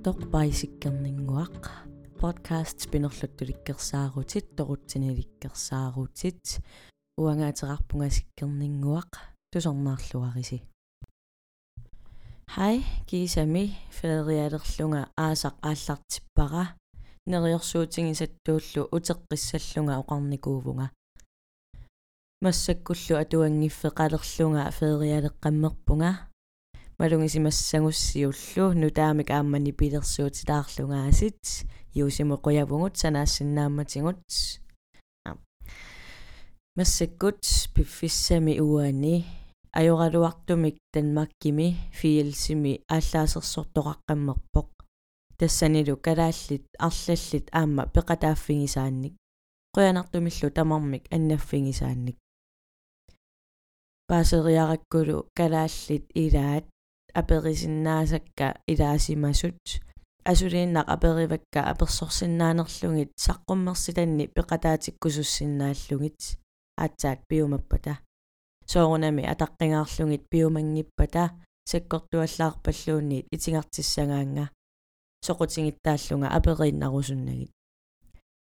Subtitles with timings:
[0.00, 1.60] инуартоq paisиккернингуақ
[2.20, 6.42] podcast спинерлуттуликкерсааруутит тоқутсиниликкерсааруутит
[7.18, 8.08] уангаатерарпунга
[9.52, 10.62] тусорнаарлуариси
[12.48, 12.76] хай
[13.06, 16.64] кисами федериалерлунга аасақ ааллартиппара.
[17.26, 20.86] Нериорсуутингисаттууллу утеққиссаллунга оқарникуувунга.
[22.40, 26.29] Массаккуллу атуангиффеқалерлунга федериалеққаммерпунга
[27.00, 31.40] малунгисимассагуссиуллу нутаамик ааммани пилерсуутилаарлунгаасит
[31.94, 34.20] юусимо қуявугут санаассиннаамматингут.
[36.76, 37.40] Массаккут
[37.74, 39.24] пиффиссами уани
[39.72, 44.68] ajoralуартумик танмаккими фиилсими ааллаасерсортоқаққаммерпоқ
[45.38, 49.14] тассанилу калааллит арлаллит аама пеқатааффигисаанник
[49.74, 52.16] қуянартумиллу тамармик аннаффигисаанник
[54.06, 56.66] паасериараккулу калааллит илаат
[57.14, 59.58] аперисиннаасакка илаасимасут.
[60.24, 66.20] Асулииннақ аперивакка аперсорсиннаанерлугит саққуммерситанни пеқатаатиккусуссиннааллугит
[66.76, 67.98] аатсаат пиумаппата
[68.66, 71.24] соорунами атаққингаарлугит пиумангиппата
[71.70, 74.50] саккортуаллаарпаллуунниит итингартиссагаанга.
[75.26, 77.50] Соқутингиттааллунга аперииннарусуннагит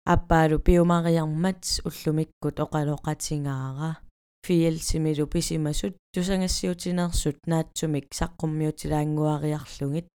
[0.04, 3.98] аппаалу пиумариармат уллумиккут оқалоқатингаара
[4.44, 10.06] фиэлсимилу писимасут тусангассиутинерсут наатсумик саққуммиутилаангуариарлугит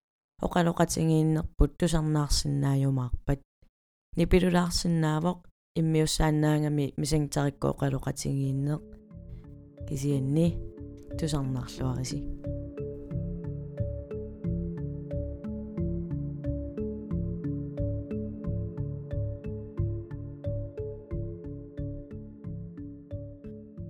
[0.45, 3.39] оқалоқатингииннерпут тусарнаарсинааюмаарпат
[4.17, 5.37] нипилулаарсинаавоқ
[5.79, 8.81] иммиуссаанаангами мисангтарикку оқалоқатингииннеқ
[9.87, 10.47] кисианни
[11.17, 12.19] тусарнаарлуариси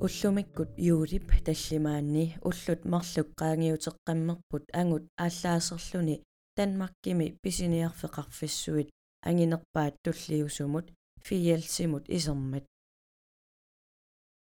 [0.05, 6.15] уллумиккут юулип таллимаанни уллут марлук qaangiuteqqammerput angut ааллаасерлүни
[6.55, 8.89] танмаккими писиниарфеқарфиссуит
[9.27, 10.85] ангинерпаат туллиусумут
[11.25, 12.65] фиялсимут исермат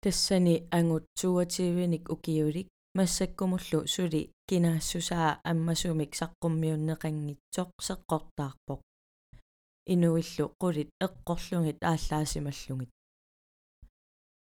[0.02, 2.68] тассани ангут туативиник укиулик
[2.98, 8.80] массаккумуллу сули кинаассусаа аммасумик саққуммиуннеқангитсоқ сеққортаарпоқ
[9.92, 12.90] инуиллу қулит эққорлугит ааллаасималлугит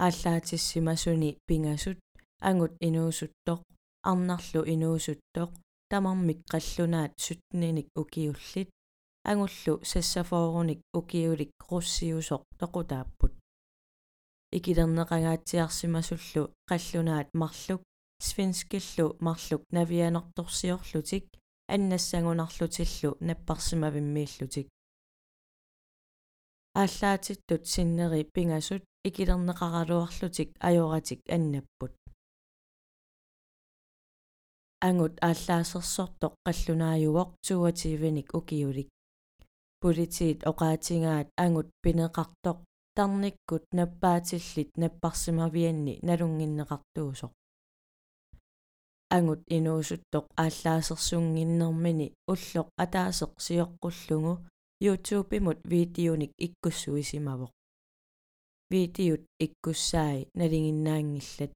[0.04, 1.98] ааллаатиссимасуни пингасут
[2.48, 3.60] ангут инуусуттоқ
[4.10, 5.50] арнарлу инуусуттоқ
[5.90, 8.68] тамармик қаллунаат сутниник укиуллит
[9.30, 13.32] ангуллу сассафооруник укиулик руссиусоқ тоқутааппут.
[14.56, 17.82] Икилернеқагаатсиарсимасуллу қаллунаат марлук
[18.26, 21.24] свинскиллу марлук навианерторсиорлутик
[21.74, 24.66] аннассагунарлутиллу наппарсимавиммииллутик.
[26.74, 31.92] Ааллаатиттут синнери пингасут икилернеқаралуарлутик ajоратик аннаппут.
[34.88, 38.88] Ангут ааллаасерсортоқ қаллунааюоқ туативиник укиулик
[39.82, 42.58] политиит оқаатингаат ангут пинеқартоқ
[42.96, 47.32] тарниккут наппаатиллит наппарсимавианни налунгиннеқартуусоқ
[49.16, 54.32] ангут инуусуттоқ ааллаасерсунгиннэрмини уллоқ атаасеқ сиоққуллугу
[54.86, 57.52] YouTube-имут видеоник иккуссуисимавоқ
[58.72, 61.52] видеот иккуссаи налингиннаангиллат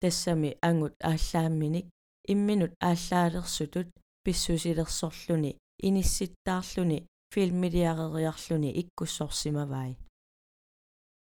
[0.00, 1.86] тассами ангут ааллаамминик
[2.32, 3.88] имминут ааллаалерсутут
[4.24, 6.98] писсусилерсорлуни инисситтаарлуни
[7.32, 9.92] филмилиарериарлуни иккуссорсимавай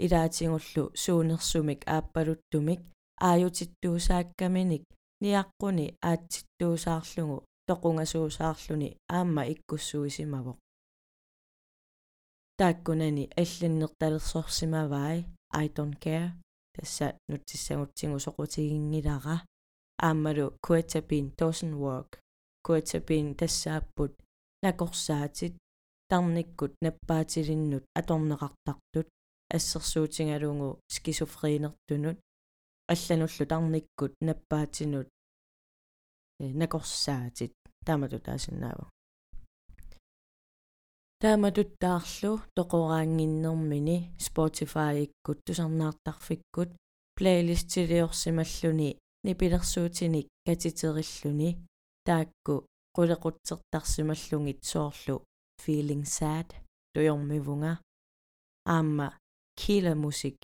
[0.04, 2.80] илаатингуллу суунерсумик ааппалуттумик
[3.28, 4.84] ааютиттуусааккаминик
[5.24, 7.36] ниаққуни аатситтуусаарлугу
[7.68, 10.56] тоқунгасуусаарлуни аама иккуссуисимавоқ
[12.60, 16.30] тааккунани алланнерталерсорсимавай I don't care.
[16.74, 19.36] Тасса нутсиссагутсигу соқутигингилара
[19.98, 22.18] аамалу куатапин doesn't work.
[22.62, 24.12] Куатапин тассааппут
[24.62, 25.54] накорсаатит
[26.10, 29.08] тарниккут наппаатилиннут аторнеқартартут
[29.48, 32.18] ассерсуутингалугу скисофринертунут
[32.92, 35.08] аллануллу тарниккут наппаатинут.
[36.38, 37.52] Накорсаатит.
[37.86, 38.90] Таамату таасиннаава
[41.22, 43.96] тааматуттаарлу тоқораангиннэрмини
[44.26, 46.70] Spotify иккут тусарнаартарфиккут
[47.16, 51.50] плейлистилиорсималлуни нипилерсуутиник катитериллуни
[52.06, 52.54] таакку
[52.96, 55.16] qulеқутсертарсималлугит соорлу
[55.62, 56.48] feeling sad
[56.94, 57.72] туйормивунга
[58.64, 59.08] аама
[59.60, 60.40] killer musik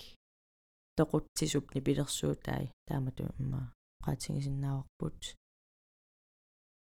[0.98, 3.72] тоқутсисуп нипилерсуутай таамату имма
[4.04, 5.20] qaatigisиннааварпут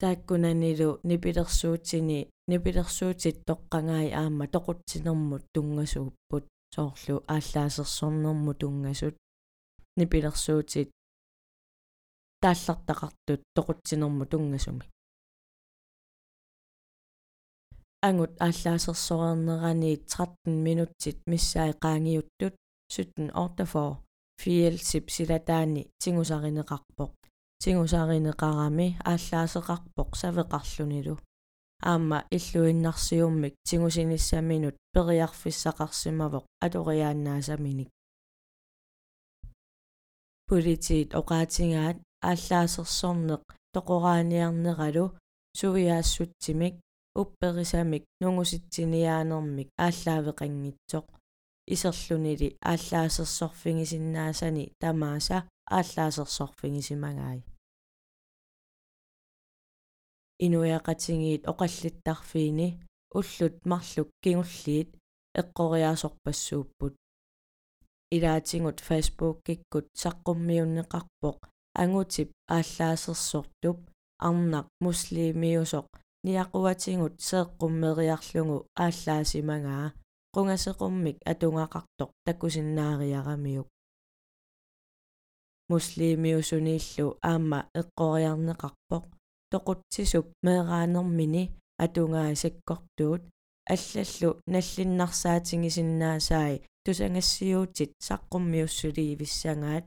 [0.00, 9.14] тааккунанилу нипилерсуутини нипилерсуутит тоққангаи аама тоқутсинермут тунгасууппут соорлу ааллаасерсорнэрму тунгасут
[9.98, 10.88] нипилерсуутит
[12.42, 14.84] тааллартақартут тоқутсинерму тунгасуми
[18.08, 20.36] ангут ааллаасерсориернерани 13
[20.66, 22.54] минутsit миссаи qaangiuttut.
[22.94, 23.90] Sutten ortafor
[24.42, 27.17] fielsip silataani tingusarineqarpoq
[27.62, 31.14] tingusarineqarami ааллаасеқарпоқ савеқарлуниlu
[31.82, 37.88] аама иллуиннарсиуммик тигусиниссаминут периарфиссақарсимавоқ аториааннаасаминик.
[40.48, 41.98] Политиит оқаатингаат
[42.30, 43.42] ааллаасерсорнеқ
[43.74, 45.06] тоқорааниарнералу
[45.58, 46.74] сувиаассутсимик
[47.20, 51.06] упперисамик нунгуситсиниаанермик ааллаавеқангитсоқ.
[51.74, 55.38] Исерлунили ааллаасерсорфигисиннаасани тамааса
[55.77, 57.39] ааллаасерсорфигисимагаай
[60.45, 62.67] инуяқатингиит оқаллиттарфиини
[63.17, 64.89] уллут марлук кигуллиит
[65.41, 66.93] эққориаасорпассууппут
[68.15, 71.37] илаатингут facebook киккут саққуммиуннеқарпоқ
[71.81, 73.77] ангутип ааллаасерсортуп
[74.27, 75.87] арнақ муслимиусоқ
[76.25, 79.87] ниақуатингут сеэққуммериарлугу ааллаасимагаа
[80.33, 83.67] qungasequmмик атунгақартоқ таккусиннаариарамиук
[85.70, 89.04] муслимиусуниллу аама эққориарнеқарпоқ
[89.52, 91.44] тоқутсисуп меэраанермини
[91.84, 93.22] атунгаасаккортуут
[93.74, 99.84] аллаллу наллиннарсаатингисиннаасаи тусангассиуутит саққуммиуссулиивиссангаат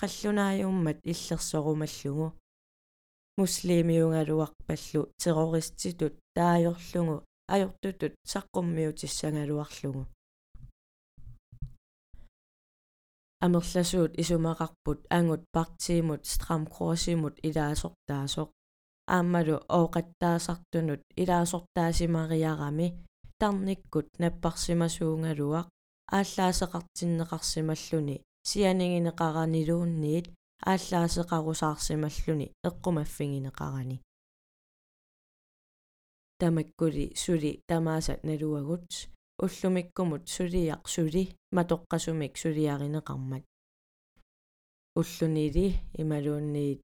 [0.00, 2.26] қаллунааюммат иллерсорумаллугу
[3.38, 7.16] муслимиунгалуарпаллу террориститут таajorlungu
[7.54, 10.02] ajortutut саққуммиутиссангалуарлугу
[13.44, 18.48] амерласуут исумақарпут ангут партиимут страмкросимут илаасортаасоқ.
[19.16, 22.88] Аамалу ooqattaasartunut илаасортаасимариарами
[23.40, 25.66] тарниккут наппарсимасуунгалуақ.
[26.18, 28.16] Ааллаасеқартиннеқарсималлуни
[28.48, 30.26] сианигинеқаранилуунниит
[30.70, 33.96] ааллаасеқарусаарсималлуни эққумаффигинеқарани.
[36.40, 38.84] Тамаккули сули тамаасат налуагут
[39.44, 41.24] уллумиккумут сулиақ сули
[41.56, 43.44] матоққасумик сулиаринеқармат
[45.00, 45.66] уллунили
[46.02, 46.80] ималуунниит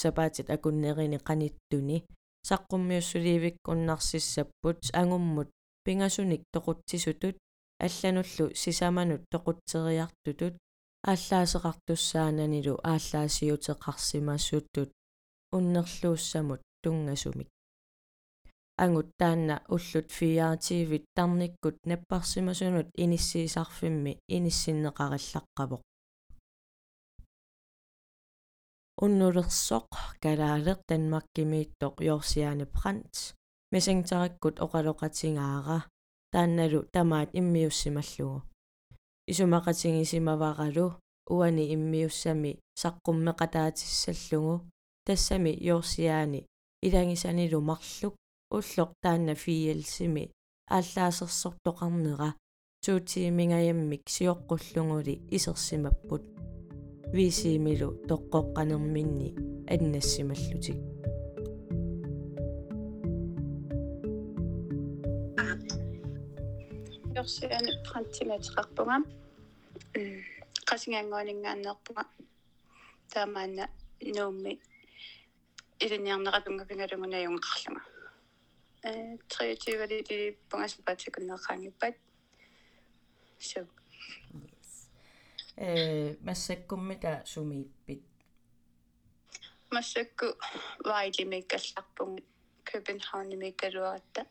[0.00, 1.98] сапаатит акуннерини қаниттуни
[2.48, 5.48] саққуммиуссуливиккуннарсиссаппут ангуммут
[5.84, 7.36] пингасуник тоқутсисутут
[7.86, 10.54] аллануллу сисаманут тоқутсериартутут
[11.10, 14.90] ааллаасеқартуссаананилу ааллаасиутеқарсимаассуттут
[15.56, 17.48] уннерлууссамут тунгасумик
[18.84, 25.82] ангут таанна уллут фиаативит тарниккут наппарсимасунут иниссиисарфимми иниссиннеқариллаққавоқ
[29.04, 29.88] уннулерсоқ
[30.22, 33.14] калаалеқ танмаккимииттоқ йорсиане прант
[33.72, 35.78] мессенджераккут оқалоқатингаара
[36.32, 38.42] таанналу тамаат иммиуссималлугу.
[39.30, 40.86] Исумақатингисимаваралу
[41.34, 44.54] уани иммиуссами саққуммеқатаатиссаллугу
[45.06, 46.46] тассами йорсиаани
[46.86, 48.14] илангисанилу марлук
[48.56, 50.24] уллоқ таанна фиэлсими
[50.76, 52.30] ааллаасерсортоқарнера
[52.84, 56.22] туутиимингаяммик сиоққуллугули исерсимаппут.
[57.16, 59.28] Висиимилу тоққоққанерминни
[59.72, 60.78] аннассималлутик
[67.18, 68.96] йорсиани прантиматеқарпунга
[70.68, 72.04] qasingangуанингааннеэрпунга
[73.12, 73.64] таамаана
[74.16, 74.52] нуумми.
[75.84, 77.97] Илиниарнератунгапингалугунаюнгақарлунга э
[78.83, 81.95] 23 лити пунгасупатикуннеқаангиппат
[83.39, 83.67] so
[85.57, 88.01] э массаккуммита сумииппит
[89.71, 90.25] массакку
[90.89, 92.25] вайлимиккалларпугут
[92.69, 94.21] københavнимиккалуаратта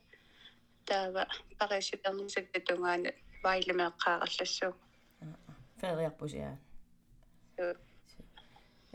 [0.85, 1.23] таава
[1.59, 3.11] парисипернисактатунгаана
[3.43, 4.73] вайлимеэккаарлассуу
[5.79, 6.51] фериарпусиа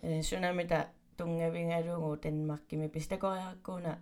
[0.02, 0.80] э сунамита
[1.16, 3.92] тунгавингалугу танмаркими пистакориараккуна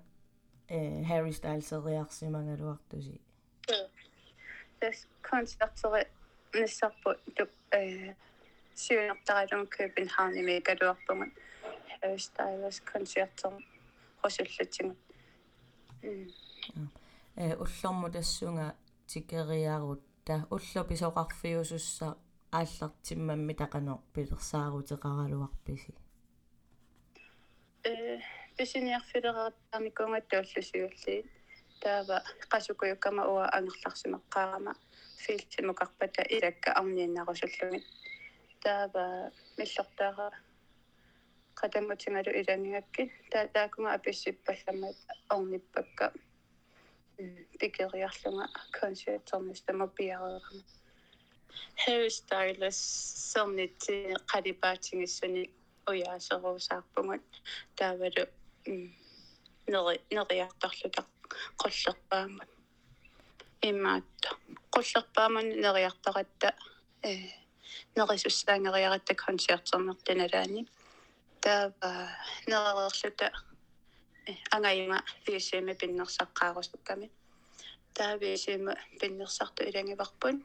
[0.71, 3.19] э Harry Styles эриарсимангалуартуси
[4.79, 6.07] тэс концертери
[6.53, 8.15] ниссарпу туп э
[8.81, 11.31] сиунертаралун københavнимиккалуарпугут
[12.01, 13.51] Harry Styles концертер
[14.21, 14.97] хосуллатсигут
[17.35, 18.75] э уллорму тассунга
[19.07, 22.17] тикериарут та улло писоқарфиусусса
[22.51, 25.93] ааллартиммамми тақано пилерсаарутеқаралуарписи
[27.83, 28.19] э
[28.60, 31.16] писиниарфилераартарникунгат тауллусиулли
[31.82, 32.16] таава
[32.52, 34.72] қасукуйуккама уа ангерларсимаққарама
[35.24, 37.86] филтимукарпата илакка арнииннарусуллугит
[38.64, 39.04] таава
[39.58, 40.28] миллортаара
[41.60, 44.98] qatamutingalu ilangingakki taataakunga apiссиппалламат
[45.34, 46.06] орниппакка
[47.60, 48.46] пикериарлунга
[48.80, 50.62] концертермистама пиареерама
[51.82, 52.78] Harry Styles
[53.32, 53.96] сорнити
[54.32, 55.42] qalipaatingissuни
[55.90, 57.24] уяасеруусаарпугут
[57.78, 58.24] таавалу
[58.67, 61.09] нери нериартарлутақ
[61.61, 62.49] qollerpaamut
[63.69, 64.29] имаатта
[64.73, 66.49] qullerpaamан neriartaqatta
[67.03, 67.13] э
[67.95, 70.61] нерисуссаангериаратта концертернертаналаани
[71.41, 71.91] таава
[72.47, 73.27] неререрлута
[74.55, 77.07] ангайма висиме пиннерсаққаарусукками
[77.93, 80.35] таа висиме пиннерсарту илангиварпун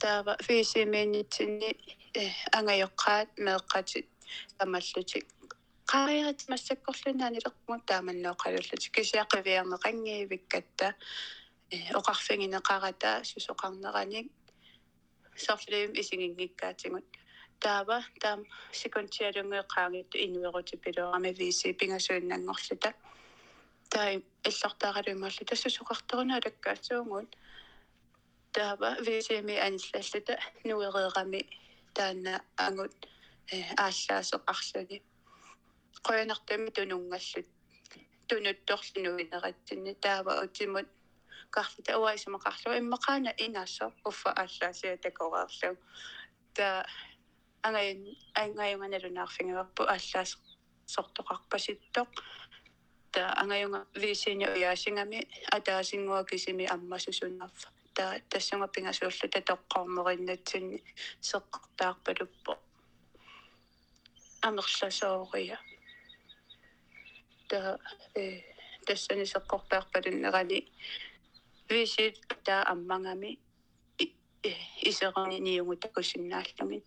[0.00, 1.70] таава висимиинитсинни
[2.58, 4.06] ангайоққаат меэққатит
[5.90, 10.94] тамаллутик qaaриарат массаккорлунаанилерпугут тааманнооқалуллут кисиақивиарнеқангиивиккатта
[11.98, 14.26] оқарфигинеқарата сусоқарнераник
[15.36, 17.04] сорфлеем исигингиккаатигут
[17.60, 18.40] таава таам
[18.72, 22.94] секунтиалунгеқаагитту инуерути пилуарами виси пингасуиннангорлута
[23.90, 24.14] таа
[24.48, 27.36] иллартааралумарлута сусоқарторуна алаккаасуугут
[28.52, 31.40] таава висими аниллаллута нуереерами
[31.94, 32.94] таана ангут.
[33.76, 35.02] Ааллаасеқарлуни
[36.06, 37.48] qoyanartami tunungallut
[38.28, 40.88] tunuttorlinуинератсинни таава утимут.
[41.50, 45.76] Карлута уаисумақарлу иммақаана инассо уффа ааллаасиа такореерлу
[46.54, 46.86] та
[47.62, 50.38] ангай ангаюнганалунаарфингаварпу ааллаас
[50.94, 52.08] сортоқарпаситтоқ
[53.12, 55.26] та ангаюнга висини уяасингами.
[55.50, 60.78] Атаасингуа кисими аммасусунаарфа та тассунга пингасууллу татоққормериннатсинни
[61.20, 62.52] сеққартаарпалуппо
[64.42, 65.58] амерласоория
[67.50, 67.78] та
[68.14, 68.42] э
[68.86, 70.58] тассани сеққортаарпалуннерали
[71.68, 73.38] висит та аммангами
[74.88, 76.86] исерани ниугу такусиннааллугит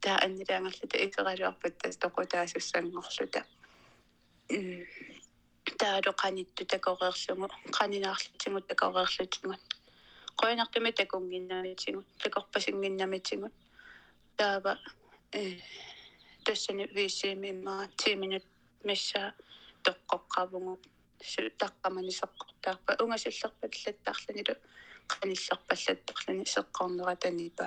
[0.00, 3.40] та аннилаангерлута исералуарпат тас тоқутаасуссангорлута
[5.80, 7.46] таадо қанитту такореерлугу
[7.78, 9.60] қанинаарлутингут такореерлутингут
[10.40, 13.54] qoinartumi takunginnamitsingut takorpasingинnamitsingut
[14.38, 14.72] taava
[15.32, 15.58] э
[16.44, 18.44] тассани виссиимиммаа 10 минут
[19.80, 20.78] мисса тоққоққавугу
[21.58, 24.54] таққаманисеққортаарпа унгасиллерпаллаттаарланилу
[25.12, 27.66] qanillerpallattorlani seqqorneratanipa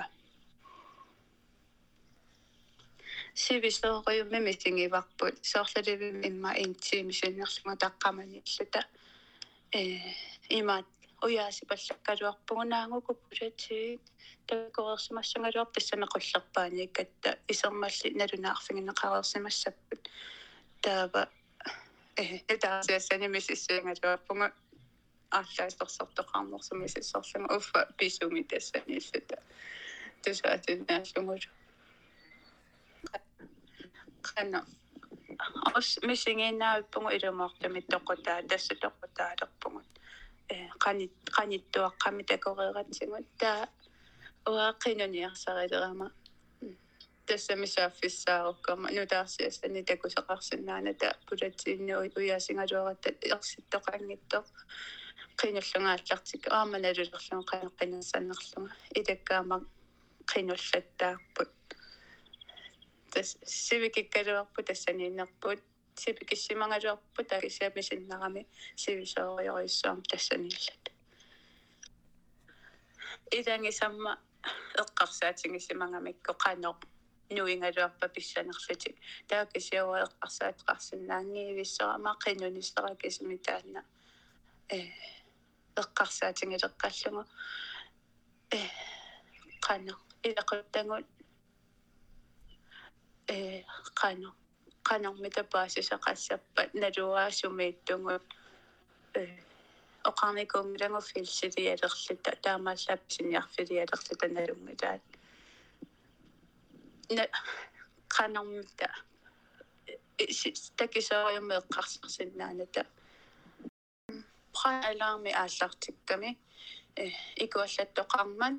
[3.34, 8.80] сивисориумми мисингиварпут соорлаливим имма интиимисиннерлуга таққаманиллута
[9.72, 9.82] э
[10.48, 10.86] имаат
[11.22, 14.02] уяаси паллаккалуарпугунаангуку пулатсиит
[14.46, 20.02] таккорерсимассангалуар тассамеқуллерпаани иккатта исермалли налунаарфигинеқарерсимассаппут
[20.82, 21.28] таава
[22.15, 22.23] э
[22.53, 24.53] этаасиассани мисиссуингалуарпуга
[25.31, 29.37] ааллаасторсортоқарнерсуми сиссорлуга уффа писуми тассаниллута
[30.23, 31.49] тусаатиннааллугулу
[34.27, 34.59] qana
[35.77, 39.89] ос мисингинааппугу илумаартами тоқутаа тасса тоқутаалерпугут
[40.53, 41.05] э qani
[41.37, 43.63] qaniттуаққами такореератсигут таа
[44.45, 46.07] уааққинуниарсарилерама
[47.26, 54.38] тассамисааффиссааруккама нутаарсиассани такусеқарсинааната пулатсииннуи уяасингалуаратта ерситтоқангитто
[55.40, 59.58] qinullugaallартик ааманалулерлуга qanеққинассаннерлуга илаккаама
[60.32, 61.52] qinullаттаарпут
[63.12, 65.60] тас сивикиккалуарпу тассанииннерпут
[66.02, 70.84] сипикиссимангалуарпу такисиамисиннарами сивисоориориссуам тассаниллат
[73.30, 74.12] илангисамма
[74.82, 76.74] эққарсаатингисимангамикко қаноо
[77.30, 78.96] нуингалуарпа писсанерлутик
[79.28, 83.84] таакисиуа эққарсаатеқарсинаангиивиссерама қинунissеракисми таанна
[84.68, 84.78] э
[85.76, 87.24] эққарсаатингилеққаллугу
[88.50, 88.60] э
[89.66, 89.94] қано
[90.28, 91.06] илақуттангут
[93.28, 93.62] э
[94.00, 94.30] қано
[94.88, 98.24] qanarmita paasisaqassappat naluaasumeittungут
[99.14, 99.16] э
[100.10, 105.13] оқарникуунгилангу филсилиалерлута таамааллаапсиниарфилиалерлута налунгилаат на
[108.15, 108.87] qanarmita
[110.77, 112.85] такисоориумме эққарсерсиннааната
[114.53, 116.37] праалаарми ааллартикками
[116.95, 117.05] э
[117.43, 118.53] икуаллаттоқарман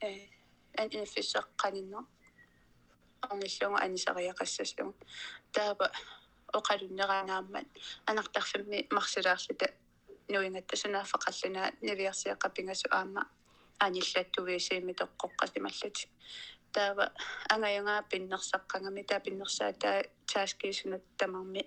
[0.00, 0.28] э
[0.80, 2.06] ан инфиссеққанинно
[3.22, 4.94] арниллуга анисариақассаслугу
[5.52, 5.90] таапа
[6.52, 7.66] оқалуннеранааммат
[8.06, 9.66] анартарфимми марсилаарлута
[10.28, 13.22] нуингатта санаафақаллунаа навиарсиаққапингасу аама
[13.78, 16.08] аниллаттувиисиими тоққоққатималлути
[16.73, 17.05] таава
[17.53, 19.97] ангаюнгаа пиннерсаққангами таа пиннерсаатаа
[20.31, 21.63] тааскиисунут тамарми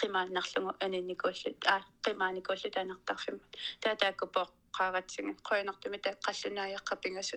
[0.00, 3.44] қимааннарлугу анинникууллут аа қимааникууллут анартарфимма
[3.82, 7.36] таа тааккупоққааратсига қойнартуми тааққаллунааяққапингасу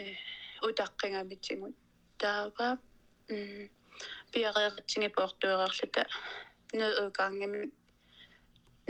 [0.00, 0.04] э
[0.68, 1.74] утаққингамитсигут
[2.22, 2.68] таава
[3.28, 3.68] м
[4.32, 6.02] пиареертинги портуерерлута
[6.78, 7.60] нуукаангами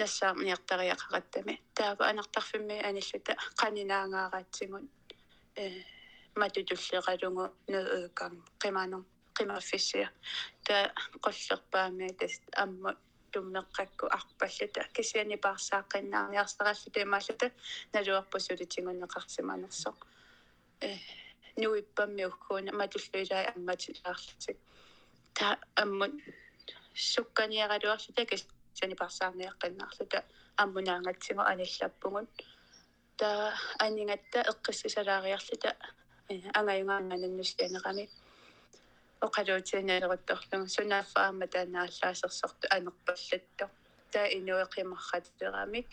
[0.00, 4.84] нассаарниартариақараттами таава анартарфимми аниллута қанинаагаараатсигут
[5.56, 5.93] э
[6.36, 9.02] матутуллеқалугу нуукаан қимаанер
[9.36, 10.08] қимааффиссиа
[10.64, 10.92] та
[11.24, 12.96] қоллерпаами тас амма
[13.32, 17.50] туммеққакку арпаллута кисиани паарсааққиннаарниарсараллута имааллута
[17.94, 19.90] налуарпусулитингуннеқарсиманерсо
[20.80, 20.98] э
[21.56, 24.58] нуиппамми уккуuna матуллуилаа амматилаарлутик
[25.34, 26.12] та аммут
[27.12, 30.18] сукканиаралуарлута кисиани паарсаарниаққиннаарлута
[30.62, 32.30] аммунаангатсиго аналлаппугут
[33.18, 33.28] та
[33.78, 35.70] анингатта эққиссисалаариарлута
[36.28, 38.08] ангаюнгаанганнусианерами
[39.26, 43.64] оқалуутианалерутторлугу сунаффаама таанааллаасерсорту анерпаллатто
[44.12, 45.86] таа инуэқимарраттерамик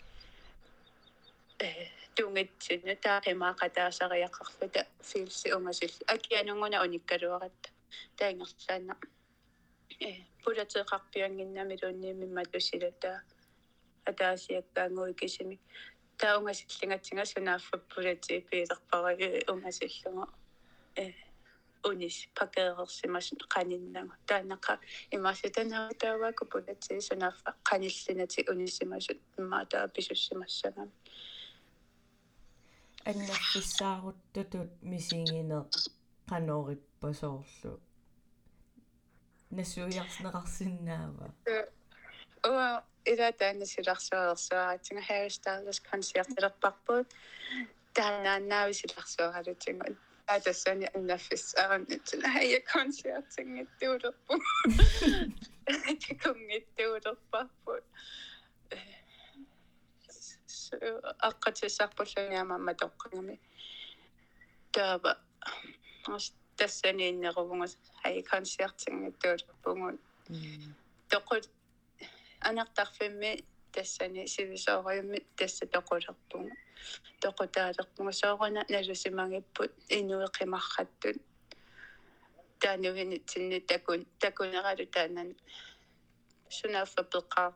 [1.66, 1.68] э
[2.16, 7.68] тунгитсина таақимаақатаасариаққарлута филси унгасил акианунгуна униккалуаратта
[8.18, 8.94] таингерлаана
[10.00, 10.10] э
[10.42, 13.10] пулатеқарпиангиннами тууннииммимма тусилата
[16.22, 20.26] атаасиаккаангуи кисими таа унгасиллингатсинга сунаффа пулати пиилерпараги унгасиллугу
[20.96, 21.12] э
[21.84, 24.78] унис пакеерсимас каниннагу таанака
[25.10, 30.92] имааситанаавтаавааку пулати сунаффа каниллинати унисимасут иммаатаа писуссимассагам
[33.04, 35.64] аннаффиссааруттутут мисингине
[36.28, 37.80] канориппасоорлу
[39.50, 41.34] насуиарснеқарсинаава
[42.44, 47.06] уа إذا تاني سيرخسوغسوغ تينغ هيرستايلش كونسيرتي للطبوت
[47.94, 49.86] تانا ناوي سيرخسوغ هذا تينغ
[50.30, 54.14] هذا سني أنفس أغن تينغ هي كونسيرتي نتولبو
[56.20, 57.78] كم نتولبو
[61.22, 63.38] أقت ساقبو سني أمام دوقنمي
[64.72, 65.16] تابا
[66.56, 67.66] تسني نغبو
[68.04, 69.96] هي كونسيرتي نتولبو
[71.10, 71.40] تقول
[72.46, 76.50] أنا قطعفمي تسني سيدي سوغا يمي تسا تقوجقتون
[77.20, 81.14] تقوتاجقتون سوغا نجو سيمانيبو إنو قمخاتون
[82.60, 85.34] تانوين تسني تكون تكون غادو تانان
[86.48, 87.54] شنافة بالقاب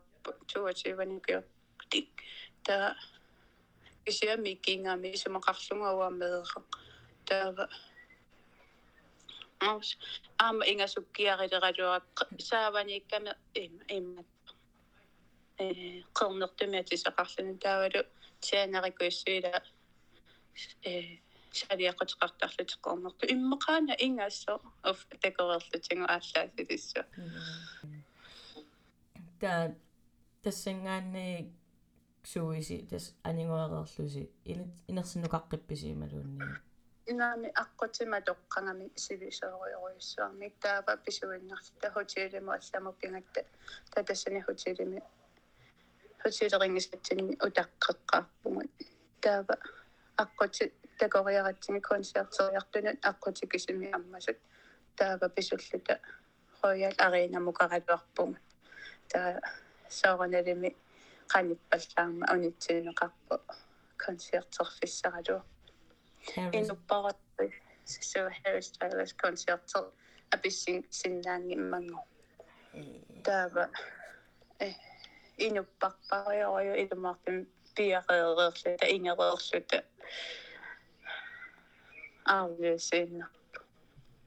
[0.48, 1.42] تواتي وانيكيو
[1.90, 2.22] تيك
[2.64, 2.96] تا
[4.06, 6.44] كسيا ميكينغامي سمقارسونغا واميرا
[7.26, 7.68] تا
[9.62, 12.16] Aama ingasukkiariterajuaq
[12.48, 13.36] saavanikkamer
[13.96, 14.28] immat
[15.59, 18.01] э qernertumiatisaqarluni taavalu
[18.45, 19.61] tianarikuissuila
[20.89, 20.93] э
[21.59, 24.53] саалиақутеқартарлутеққорнерту иммеқаана ингассо
[24.89, 27.01] оф такорерлутингу ааллаасилиссу
[29.41, 29.75] та
[30.43, 31.27] тассангаанни
[32.23, 34.23] суиси тас анингуареерлуси
[34.91, 36.45] инерсинукаққипписиималуунни
[37.11, 43.41] инаами аққутима тоққангами сивисоориоруйуссуармик таава писуиннарта хотелимо алламу пингатта
[43.93, 45.01] татассани хотелими
[46.26, 48.70] хотелерингисатсини утаққеққарпугут
[49.20, 49.56] таава
[50.22, 54.38] аққути такориаратсини концертериартунут аққути кисими аммасут
[54.96, 56.00] таава писуллута
[56.62, 58.42] роял арена мукаралуарпугут
[59.12, 59.40] таа
[59.88, 60.70] соороналими
[61.32, 63.34] qanippallaarma unitsuuneqarpu
[64.04, 65.40] konserterfissaraluu
[66.58, 67.44] inupparattu
[67.84, 69.84] so Harry Styles konserter
[70.34, 72.00] apissin sinnaangi immangu
[73.26, 73.64] taava
[75.37, 77.45] eh inupparparioriu ilumartum
[77.75, 79.77] piareererluta ingereerluta
[82.25, 83.25] аарluusiinna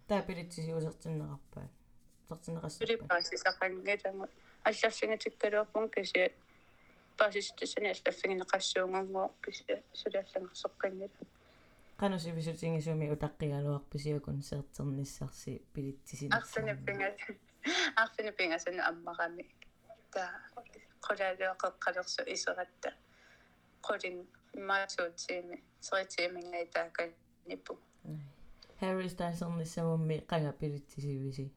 [0.09, 1.69] таапилитсисиусертиннеқарпаа
[2.29, 4.27] сертинеқассаппа пилиппаасисақангатангу
[4.69, 6.25] алларсингаtikkaluarpun кися
[7.19, 11.27] паасистасани аллаффигинеқассуунгангоо кися сулааллангерсоққиннила
[12.01, 17.09] qanusivisutingisuumi utaqqигалуарписиу концертерниссарси пилитсисина арсанаппинга
[18.03, 19.45] арсанаппингасана аммарами
[21.10, 22.90] qulaaluo qeqqalersu iseratta
[23.88, 24.18] qulin
[24.68, 27.80] maatuutiimi seritiimingaitaakan nippu
[28.82, 31.52] Harry Stylesernissamummi on siis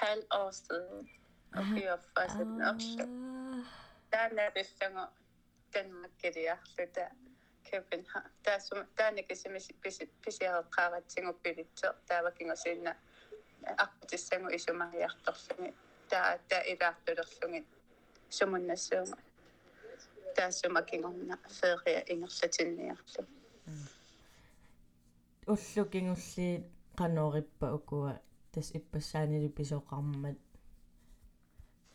[0.00, 1.10] halv on siden
[1.56, 3.08] on fyre for at sætte den opslag.
[4.12, 5.06] Der er det sanger
[5.74, 7.08] Danmark det jeg flytter
[7.70, 8.30] København.
[8.44, 11.84] Der er som der er ikke on hvis jeg har kravet ting og bygget
[16.11, 17.23] er et hjerter
[18.29, 19.15] som man så
[20.35, 21.15] der er som king og
[21.49, 23.25] ferie engelsk til nærte.
[25.47, 26.63] уллукингулли
[26.97, 28.13] канориппа укуа
[28.53, 30.39] тас иппассаанили писоқармат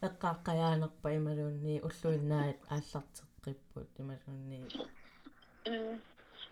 [0.09, 4.59] эққааққаяанерпа ималуунни уллуиннаат ааллартеққиппут ималуунни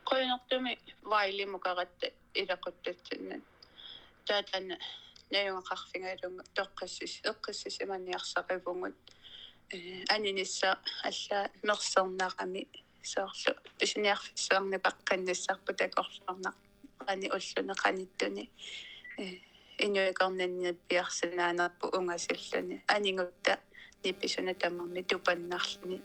[0.08, 0.72] qoyunertumi
[1.10, 1.98] vailimukarat
[2.40, 3.36] ilaquttatsinna
[4.26, 5.09] taatan nayungaqarfingalunga
[6.57, 8.97] toqqassis eqqassis imaniarsaqivungut
[10.15, 10.69] aninissa
[11.07, 12.61] alla mersernaaqami
[13.13, 16.57] soorlu pisiniarfissuarni paqqannissarpu takorluarnaq
[17.05, 18.43] qani ullune qanittuni
[19.85, 23.53] инуикорнанниат пиарсинаанерпу унгасиллани анингутта
[24.03, 25.97] нипписуна тамарми тупаннарлни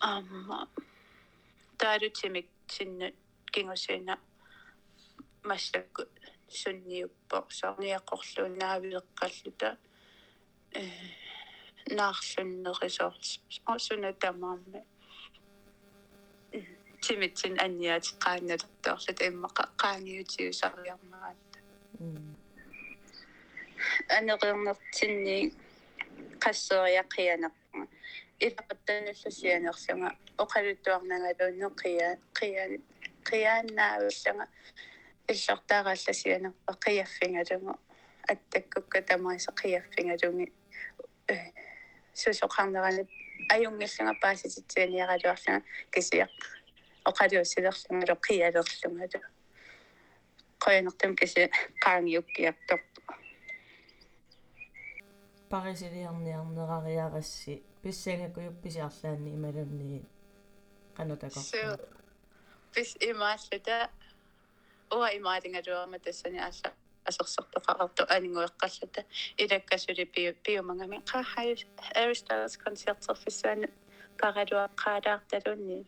[0.00, 0.68] амма.
[1.78, 3.14] Таалутимик синнут
[3.52, 4.18] кингусиина
[5.44, 6.02] массакку
[6.48, 9.76] сунниуппо сарниаққорлууннаавиеққаллута
[10.72, 10.82] э
[11.90, 13.40] наарлуннерисоорс
[13.78, 14.82] суна тамаарми
[17.02, 21.50] тимитсин анниаати qaannalertoorlut иммаqa qaangiutiusariarmaraat
[24.18, 25.38] анеқернертинни
[26.44, 27.80] qasseriaqianerpa
[28.46, 30.10] илақаттаналлусианерсунга
[30.42, 32.08] оқалуттуарнагалуунне қия
[33.28, 33.66] қияан
[35.27, 37.79] қияаннаавиллага иллортааралласианерпа қияффингалугу
[38.27, 40.51] аттаккукка тамаиса қияффингалуги
[42.13, 43.07] сусоқарнерани
[43.49, 46.31] аюнгиллунга паасититсианиаралуарлунга кисиақ
[47.09, 49.19] оқалуусилерлунгалу қиалерлунгалу
[50.63, 51.49] qoyanartam kisi
[51.83, 52.83] qaangiukkiartoq
[55.49, 59.99] парисилиарниарнераариарасси писсангакуйупписиарлаанни ималунни
[60.97, 61.43] qanutaqor
[62.73, 63.77] пис имааллута
[64.91, 66.71] уа имаалингалуарма тассани аалла
[67.09, 69.01] асерсертоқарарту анингуэққаллута
[69.41, 71.49] илаккасули пиу пиумангами қахай
[72.01, 73.67] Aristoteles концертсерфиссуани
[74.19, 75.79] паралуаққаалаарталунни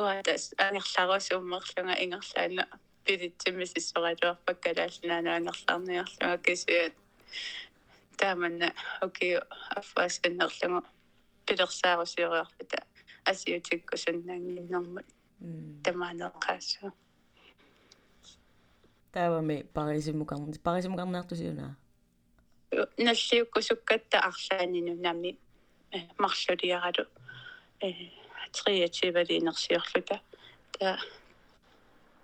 [0.00, 2.64] уа тас ангерларусуммерлунга ингерлаана
[3.04, 6.94] пилитсимисиссоралуарпаккалааллинаана ангерлаарниарлунга кисиат
[8.20, 8.68] тааманна
[9.06, 9.32] окей
[9.78, 10.80] аффаасиннерлугу
[11.46, 12.78] пилерсаарусиориарлута
[13.30, 15.08] асиутиккусуннаангиннэрмут
[15.84, 16.86] тамаанеққаассу
[19.15, 21.73] таавами парисимукарни парисимукарнаартусиунаа
[23.07, 25.31] наллиуккусуккатта арлаанину нами
[26.23, 27.05] марлулиаралу
[27.81, 27.89] э
[28.57, 30.17] триативалинерсиорлута
[30.75, 30.99] та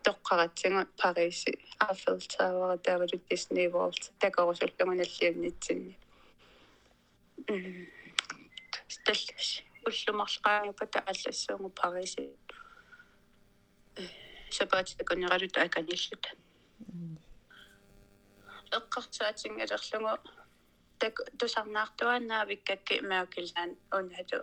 [0.06, 1.52] тоққаратсига париси
[1.88, 5.96] Eiffel Tower тавалу Disney World такорусуллуганаллиуннитсинни
[8.96, 9.50] стэллэш
[9.88, 12.24] уллумарлqaangupата аллассуугу париси.
[14.58, 16.30] Сапаатикунералута аканиллута
[18.78, 20.14] эққартуатингалерлугу
[21.00, 24.40] так тусарнаартуанаа виккакки маукиллаан унату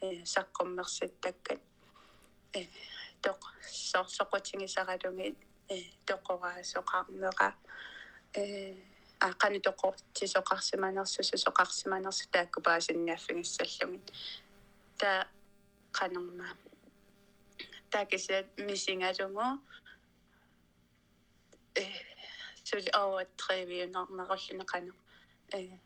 [0.00, 1.60] э саққуммерситтаккат
[2.58, 2.60] э
[3.24, 3.40] тоқ
[3.90, 5.28] сорсоқутингисаралуги
[5.68, 5.76] э
[6.08, 7.48] тоқораа соқармеqa
[8.34, 8.44] э
[9.28, 14.06] аққани тоқорти соқарсиманерсусу соқарсиманерсу таакку паасинниаффигиссаллугит
[15.00, 15.28] та
[15.92, 16.48] қанерма
[17.90, 19.60] таакисаат мисингалугу
[21.74, 21.84] э
[22.64, 24.94] сули ауа тривиунарнеруллуне қанер
[25.52, 25.78] э.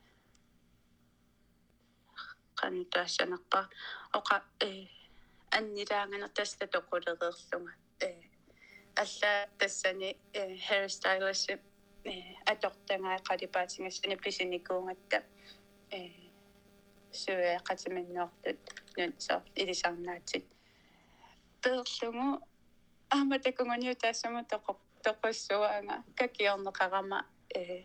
[2.57, 3.69] Қанутаассанерпа
[4.13, 4.87] оқа э
[5.51, 8.11] аннилаангана таста тоқулереерлунга э
[8.97, 11.43] алла тассани э Harry Styles
[12.05, 12.13] э
[12.47, 15.23] атортангаа қалипаатингассани писиникуунгатта
[15.91, 16.11] э
[17.13, 18.59] суэ қатиминнеортут
[18.97, 20.45] нун со илисарнаатит
[21.63, 22.43] перлугу
[23.11, 27.21] ааматакунгуниу таассама тоқоқ тоқуссуаанга какиорнеқарама
[27.55, 27.85] э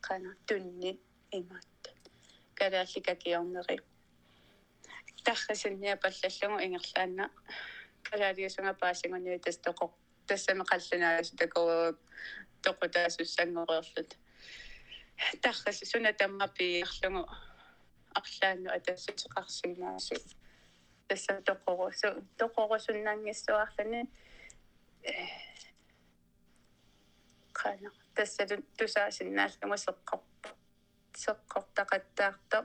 [0.00, 1.90] қана тунни имаатта
[2.54, 3.78] калаалли какиорнери
[5.24, 7.30] таррисинниа паллаллугу ингерлаанна.
[8.02, 9.92] Калаалиусунга паасингуниу тастоқоқ
[10.26, 11.94] тассами қаллунаагас такоо
[12.62, 14.10] тоқутаасуссангореерлут
[15.42, 17.28] таррис суна таммапи ирлугу
[18.14, 20.16] арлаанну атассутеқарсинаасу
[21.08, 22.08] тасса тоқорусу
[22.38, 24.08] тоқорусуннаангиссуарлани
[27.58, 30.20] қана тассалу тусаасиннааллугу сеққор
[31.24, 32.64] сеққортақаттаартоқ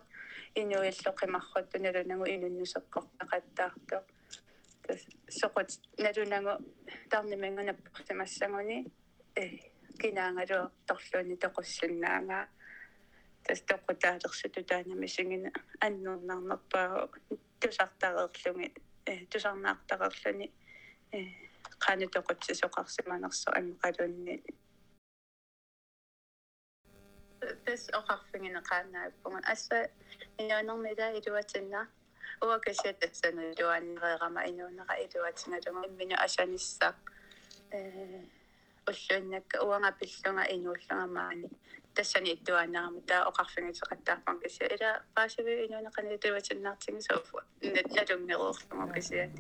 [0.62, 4.06] инуиллоқимарруту налунагу инуннусеққортақаттаартоқ
[4.86, 5.01] тас
[5.39, 5.69] соқут
[6.06, 6.53] налунагу
[7.12, 8.77] тарнимангунаппартимассагуни
[9.36, 9.38] э
[10.01, 12.43] кинаангалу торлуни тоқуссиннаангаа
[13.45, 15.49] тас тоқутаалерсуту таанами сингина
[15.86, 17.10] аннернарнерпаа
[17.60, 18.67] тусартареерлуги
[21.12, 21.13] э
[27.67, 29.89] بس أخاف من قارنا بمن أسا
[30.39, 31.88] إنه نمي دا إدواتنا
[32.43, 36.95] هو كشيت السنة دوان غير ما إنه نغا إدواتنا دوان من أشان الساق
[38.88, 41.49] أشنك وما بلسونا إنه لسونا آه، معني.
[41.95, 43.71] تسني إدوان نعم دا أخاف من
[44.43, 47.36] كسي إذا باش بي إنه نقني إدواتنا تين سوف.
[47.63, 49.32] ندوم نغوخ آه، من كسي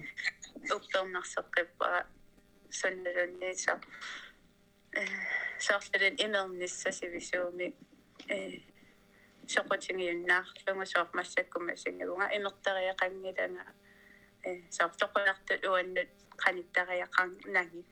[0.71, 2.05] أبدوم نخسق قبرة
[2.69, 3.79] سنة للنساق
[5.59, 7.73] صافر الإمام نساسي بسومي
[9.47, 13.63] соқутингиуннаарлугу соормассаккума сингагунга имертериақангилана
[14.43, 16.11] э соорлоқуларту уаннут
[16.43, 17.91] қаниттариақарнагит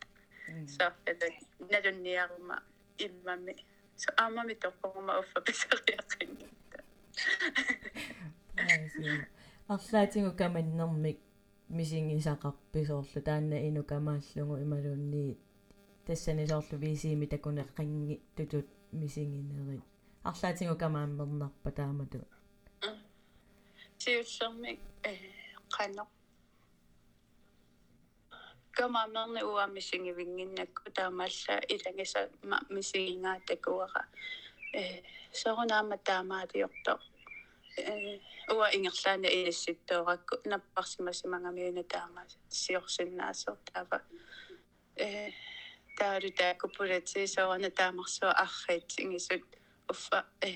[0.76, 1.30] соорлалу
[1.72, 2.58] налунниарума
[2.98, 3.56] иммами
[4.02, 6.32] so аммами тоққома уффа писариаққин
[9.68, 11.20] арлаатингу каманнэрмик
[11.78, 15.38] мисингисақарписоорлу таанна ину камааллугу ималуунни
[16.06, 19.91] тассани соорлу висиими такунеққинги тутут мисингинерит
[20.24, 22.20] арлаатингу камааммернарпа таамату
[23.98, 25.14] сиуллермик э
[25.76, 26.04] қано
[28.78, 32.30] камаамерни уа мисингивингиннакку таамаалла илангиса
[32.70, 34.04] мисигингаатакуара
[34.74, 35.02] э
[35.42, 36.94] сорунаама таамаалиорто
[37.78, 38.20] э
[38.56, 44.02] уа ингерлаана илисситтооракку наппарсимасимангамиуна таама сиорсиннаасор таава.
[44.96, 45.32] Э
[45.98, 49.44] таалу тааккупулати соорна таамарсуа аррит ингисут
[49.92, 50.50] уффа э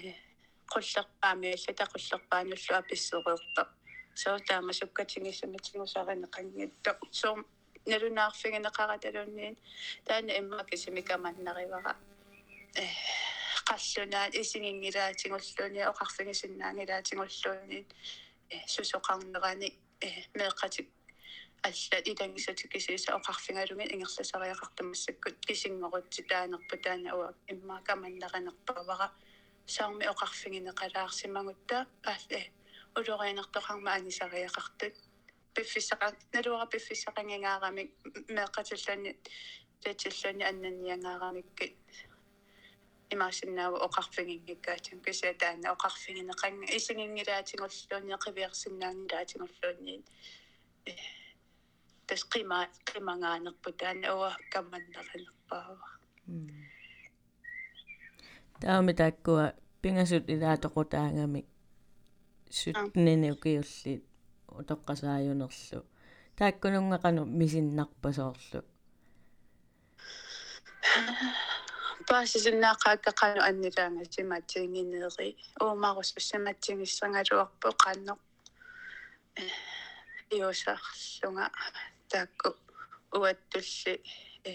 [0.73, 3.61] qullerpaamiulla taqullerpaanullua apissoriorta
[4.21, 7.35] soo taama sukkatigissumitsigusarинеқангитто сoo
[7.91, 9.55] налунаарфигинеқараталунниин
[10.07, 11.93] таана иммакисимикаманнаривара
[12.81, 12.83] э
[13.69, 17.79] қаллунаат исигингилаатингуллуни оқарфигисиннаангилаатингуллуунни
[18.53, 19.69] э сусоқарнерани
[20.05, 20.87] э меэққатик
[21.65, 25.35] алла илангисатиккисиса оқарфингалугин ингерласариақартамассаккут.
[25.47, 29.07] Кисингорутси таанерпу таана уа иммаакаманнақанерпавара
[29.67, 32.41] саарми оқарфигинеқалаарсимагутта аалле
[32.97, 34.95] улориинертоқарма анисариақартут
[35.55, 37.89] пиффисақа налуара пиффисақангаагаарамик
[38.35, 39.11] меэққатиллани
[39.83, 41.65] татиллани аннаниангаарамикки
[43.13, 49.95] имаасиннаава оқарфигингиккаатин кися таана оқарфигинеқанга исигингилаатингорллуунни қивиарсинаангилаатингорллуунни
[52.07, 55.87] тас қима қимангаанерпу таана уа камманнеринерпаава
[58.65, 59.45] таами тааккуа
[59.81, 61.45] пингасут илаатоқутаангамик
[62.59, 64.03] сутнини укиуллит
[64.59, 65.79] утоққасааюнерлу
[66.37, 68.61] тааккунунгақану мисиннарпасоорлу
[72.09, 75.29] паасисиннаақааккақану аннилаанга симатсингинеери
[75.63, 78.13] уумарус пассаматсигиссангалуарпу қанно
[80.37, 81.45] иосаарлунга
[82.11, 82.49] таакку
[83.19, 83.93] уаттулли
[84.49, 84.53] э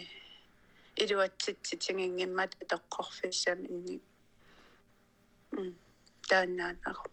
[1.03, 3.97] илуатситситингингиммат тоққорфиссами инни
[5.53, 5.75] м
[6.29, 7.05] тааннаанару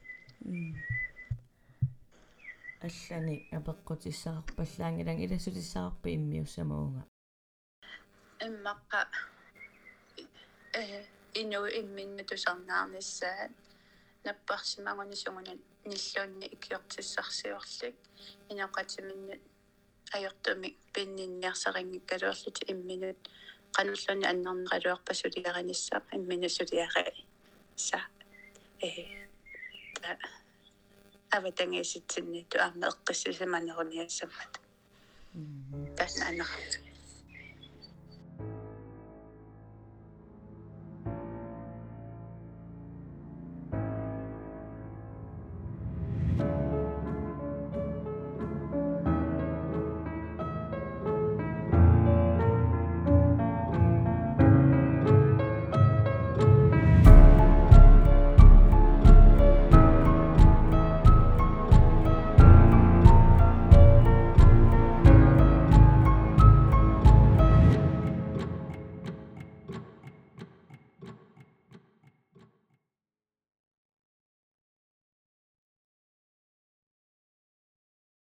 [2.88, 7.02] аллани апеққутиссаарпаллаангилан илассутиссаарпи иммиуссамуунга
[8.48, 9.00] иммаққа
[10.74, 11.06] э
[11.42, 13.52] ину имминна тусарнаарниссаат
[14.26, 17.96] наппарсимагуни сугунат ниллуунни икиортиссарсиорлик
[18.52, 19.36] инеқатиминна
[20.16, 23.20] ajortumi pinninniarsaringikkaluarlut imminut
[23.78, 27.06] qanulluni annerneqaluarpa suliaranissaq imminu suliare
[27.88, 28.00] sa
[28.88, 28.90] э
[30.02, 30.10] та
[31.38, 34.54] аватангиаситсинни ту арнеэккиссисаманеруниассаммат
[35.98, 36.72] тасна аннерат